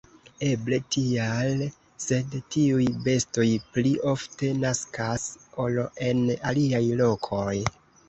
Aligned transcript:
Eble 0.45 0.77
tial, 0.95 1.61
sed 2.05 2.33
tiuj 2.57 2.89
bestoj 3.05 3.47
pli 3.77 3.93
ofte 4.15 4.53
naskas, 4.65 5.31
ol 5.69 5.81
en 6.11 6.29
aliaj 6.53 6.85
lokoj. 7.07 7.57